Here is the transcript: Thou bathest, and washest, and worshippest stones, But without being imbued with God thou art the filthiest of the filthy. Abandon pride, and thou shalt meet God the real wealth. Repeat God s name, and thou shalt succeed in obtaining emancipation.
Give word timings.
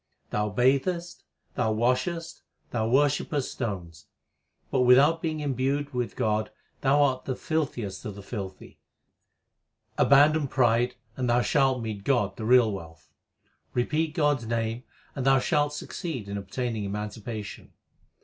Thou 0.31 0.49
bathest, 0.49 1.23
and 1.55 1.77
washest, 1.77 2.41
and 2.73 2.91
worshippest 2.91 3.51
stones, 3.51 4.07
But 4.71 4.81
without 4.81 5.21
being 5.21 5.41
imbued 5.41 5.93
with 5.93 6.15
God 6.15 6.49
thou 6.81 7.03
art 7.03 7.25
the 7.25 7.35
filthiest 7.35 8.03
of 8.05 8.15
the 8.15 8.23
filthy. 8.23 8.79
Abandon 9.99 10.47
pride, 10.47 10.95
and 11.15 11.29
thou 11.29 11.41
shalt 11.43 11.83
meet 11.83 12.03
God 12.03 12.35
the 12.35 12.45
real 12.45 12.71
wealth. 12.71 13.11
Repeat 13.75 14.15
God 14.15 14.39
s 14.39 14.45
name, 14.45 14.85
and 15.15 15.23
thou 15.23 15.37
shalt 15.37 15.71
succeed 15.71 16.27
in 16.27 16.35
obtaining 16.35 16.83
emancipation. 16.83 17.71